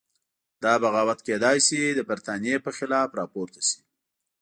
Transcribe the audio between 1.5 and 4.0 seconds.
شي د برتانیې په خلاف راپورته شي.